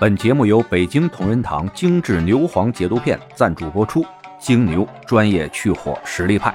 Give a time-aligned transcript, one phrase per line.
[0.00, 4.02] 本节目由北京同仁堂精致牛黄解毒片赞助播出，
[4.38, 6.54] 精牛专业去火实力派。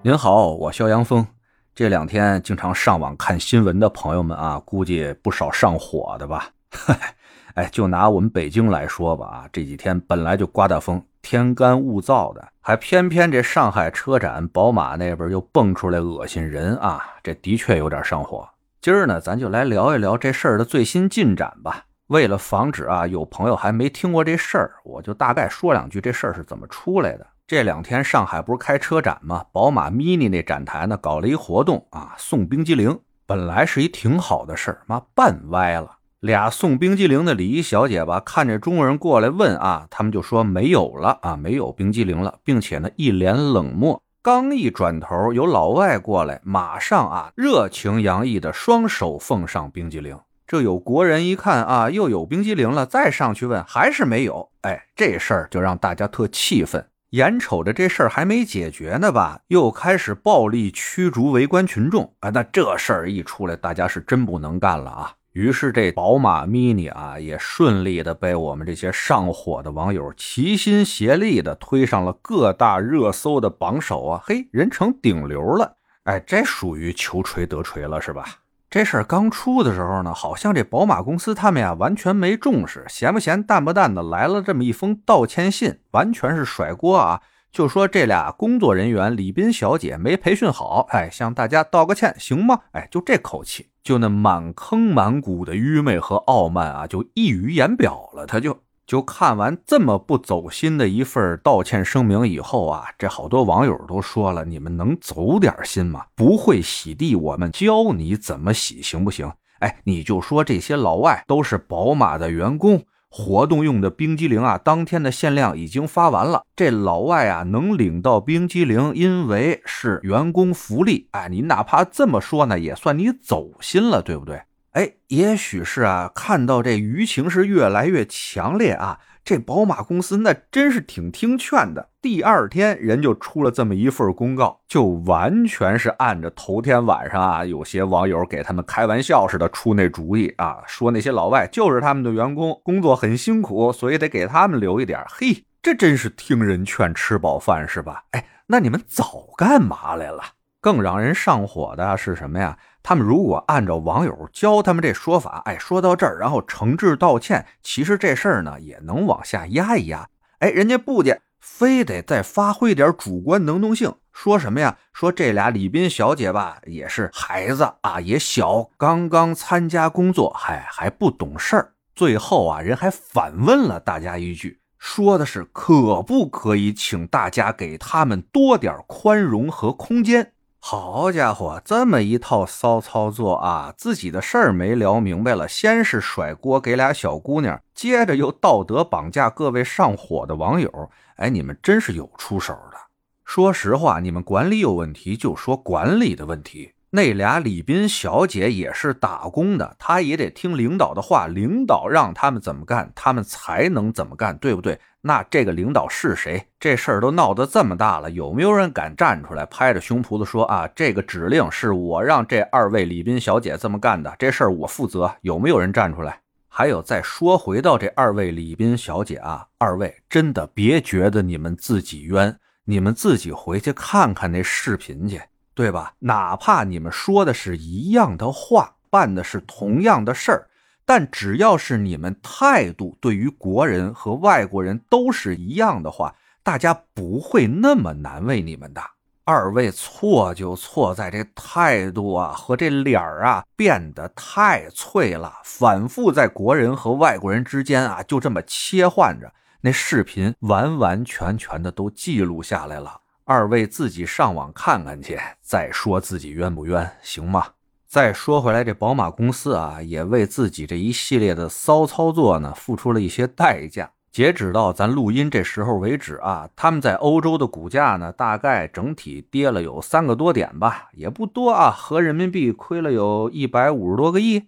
[0.00, 1.26] 您好，我肖阳峰。
[1.74, 6.48] 这两天经常上网看新闻的朋友们啊，估计不少上火的吧？
[7.56, 18.48] 哎，就拿我们北京来说吧，啊，这几天本来就刮大风，天干物燥的，还偏偏这上海车展，宝马那边又蹦出来恶心人啊，这的确有点上火。
[18.80, 21.84] 今儿呢，咱就来聊一聊这事儿的最新进展吧。
[22.08, 27.26] 为了防止啊有朋友还没听过这事儿，我就大概说两句这事儿是怎么出来的。
[27.46, 29.44] 这两天上海不是开车展吗？
[29.52, 32.98] 宝马 MINI 那展台呢搞了一活动啊，送冰激凌。
[33.26, 35.98] 本来是一挺好的事儿，妈办歪了。
[36.20, 44.02] 俩送冰激凌的礼仪小姐吧，看着中国人过来问啊，他们就说没有了啊，没有冰激凌了，并且呢一脸冷漠。
[44.22, 50.18] 刚一转头，有老外过来，马上啊热情洋溢的双手奉上冰激凌。
[50.48, 54.48] 这有国人一看啊，又有冰激凌了，再上去问还是没有。
[54.62, 56.86] 哎，这事儿就让大家特气愤。
[57.10, 62.14] 眼瞅着这事儿还没解决呢吧，又开始暴力驱逐围观群众。
[62.20, 65.12] 啊，那这事儿一出来，大家是真不能干了啊。
[65.32, 74.22] 于是这宝马 MINI 啊，也顺利的被我们这些上火的网友齐心协力的推上了各大热搜的榜首啊。
[74.24, 75.76] 嘿，人成顶流了。
[76.04, 78.24] 哎，这属于求锤得锤了，是吧？
[78.70, 87.22] 这事儿刚出的时候呢，好像这宝马公司他们呀完全没重视，闲不闲、淡不淡的来了这么一封道歉信，完全是甩锅啊！
[87.50, 92.60] 就说这俩工作人员李斌小姐没培训好，哎，向大家道个歉行吗？
[92.72, 98.58] 哎，就这口气，就那满坑满谷的愚昧和傲慢啊，就溢于言表了，他就。
[98.88, 106.06] 就看完这么不走心的一份道歉声明以后啊，这好多网友都说了：“你们能走点心吗？
[106.16, 116.44] 不会洗地，我们教你怎么洗，行不行？”哎，你就说这些老外都是宝马的员工，活动用的冰激凌啊，当天的限量已经发完了。
[116.56, 121.08] 这老外啊能领到冰激凌，因为是员工福利。
[121.10, 124.40] 哎，你哪怕这么说呢，也算你走心了，对不对？
[124.72, 131.88] 哎，也许是啊，看到这舆情是越来越强烈啊，这宝马公司那真是挺听劝的。
[132.00, 145.02] 第二天人就出了这么一份公告，就完全是按着头天晚上啊，有些网友给他们开玩笑似的出那主意啊，说那些老外就是他们的员工，工作很辛苦，所以得给他们留一点。
[145.08, 148.04] 嘿，这真是听人劝，吃饱饭是吧？
[148.12, 150.22] 哎，那你们早干嘛来了？
[150.68, 152.58] 更让人上火的是什么呀？
[152.82, 160.06] 他们如果按照网友教他们这说法，哎，说到这儿，然后诚挚道歉，其实这事儿呢也能往下压一压。
[160.40, 164.76] 哎，人家不介，非得再发挥点主观能动性，说什么呀？
[164.92, 171.72] 说这俩李斌小姐吧，也是孩子啊，也小，刚刚参加工作，还，还不懂事儿。
[171.94, 180.34] 最后啊，人还反问了大家一句，说的是可不可以请大家给他们多点宽容和空间。
[180.60, 183.72] 好家伙，这么一套骚操作啊！
[183.76, 190.90] 自己的事儿没聊明白了，先是甩锅给俩小姑娘，接着又道德绑架各位上火的网友。
[191.16, 192.76] 哎，你们真是有出手的。
[193.24, 196.72] 说实话，你们管理有问题，就说管理的问题。
[196.90, 204.80] 那俩李斌小姐也是打工的，她也得听领导的话，领导让他们怎么干，他们才能怎么干，对不对？
[205.02, 206.44] 那这个领导是谁？
[206.58, 210.66] 这事儿都闹得这么大了，有没有人敢站出来拍着胸脯子说啊？
[210.74, 215.14] 这个指令是我让这二位李斌小姐这么干的，这事儿我负责。
[215.20, 216.20] 有没有人站出来？
[216.48, 225.20] 还有，再说回到这二位李斌小姐啊，二位真的别觉得你们自己冤，你们自己回去看看那视频去，
[225.58, 225.94] 对吧？
[225.98, 230.46] 哪怕你们说的是一样的话，办的是同样的事儿。
[230.86, 236.14] 但只要是你们态度对于国人和外国人都是一样的话，
[236.44, 238.80] 大家不会那么难为你们的。
[239.24, 249.34] 二位错就错在这态度啊和这脸儿啊变得太脆了，反复在国人和外国人之间啊就这么切换着。
[249.62, 253.00] 那视频完完全全的都记录下来了，
[253.30, 257.44] 二位自己上网看看去，再说自己冤不冤，行吗？
[257.86, 263.90] 再说回来，这宝马公司啊，也为自己这一系列的骚操作呢，付出了一些代价。
[264.10, 274.44] 截止到咱录音这时候为止啊，他们在欧洲的股价呢，大概整体跌了有三个多点吧，也不多啊，合人民币亏了有一百五十多个亿。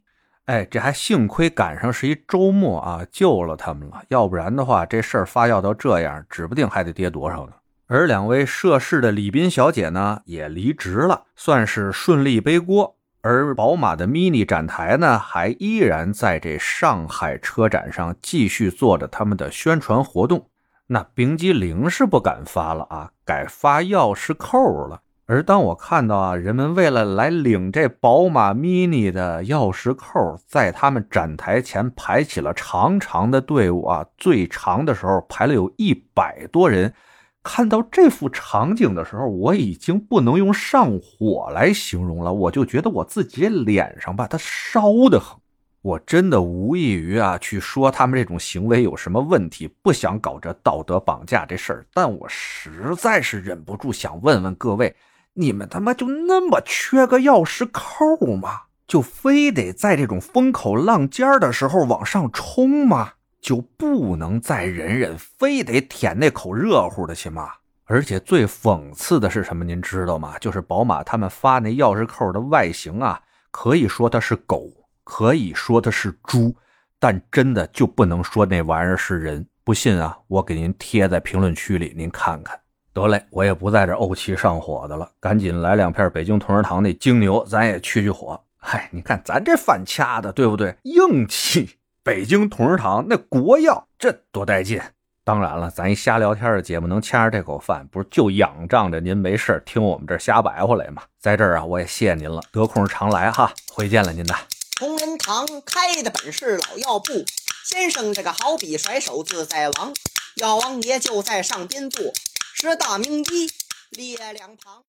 [0.47, 7.53] 哎，这还幸亏赶上是一周末啊，救了他们了，要不然的话，这事儿发酵到这样，指不定还得跌多少呢。
[7.93, 12.95] 而两位涉事的李斌小姐呢，也离职了，算是顺利背锅。
[13.21, 20.47] 而宝马的 Mini 展台呢，还依然在这上海车展上继续做着他们的宣传活动。
[20.87, 25.01] 那冰激凌是不敢发了啊，改发钥匙扣了。
[25.27, 36.95] 而当我看到啊，人们为了来领这宝马 Mini 的钥匙扣，在他们展台前排起了长长的队伍啊，最长的时候排了有一百多人。
[37.43, 45.39] 看到这幅场景的时候，我已经不能用上火来形容了，我就觉得我自己脸上吧，它烧得很。
[45.83, 54.95] 我真的无异于啊去说他们这种行为有什么问题，不想搞这道德绑架这事儿，但我实在是忍不住想问问各位：
[55.33, 58.65] 你们他妈就那么缺个钥匙扣吗？
[58.87, 63.13] 就非得在这种风口浪尖的时候往上冲吗？
[63.41, 67.49] 就不能再忍忍，非得舔那口热乎的去吗？
[67.85, 69.65] 而且最讽刺的是什么？
[69.65, 70.39] 您知道吗？
[70.39, 73.21] 就是宝马他们发那钥匙扣的外形啊，
[73.51, 74.71] 可以说它是狗，
[75.03, 76.55] 可以说它是猪，
[77.01, 79.45] 但真的就不能说那玩意儿是人。
[79.65, 82.59] 不信啊，我给您贴在评论区里，您看看。
[82.93, 88.41] 得嘞，我也不在这怄气上火的了，赶紧来两片北京同仁堂那精牛，咱也去去火。
[88.57, 90.77] 嗨，你看咱这饭掐的，对不对？
[90.85, 91.77] 硬气。
[92.11, 94.83] 北京同仁堂那国药，这多带劲！
[95.23, 101.05] 当然了，咱一瞎聊天的节目，能掐着这口饭，不是就仰仗着您没事听我们这瞎白话来吗？
[101.21, 104.35] 在这儿啊，我也谢谢您了，得空常来哈，回见了您的。
[104.75, 107.25] 同仁堂开的本是老药铺，
[107.65, 109.95] 先生这个好比甩手自在王，
[110.35, 112.13] 药王爷就在上边坐，
[112.55, 113.49] 是大名医
[113.91, 114.83] 列两旁。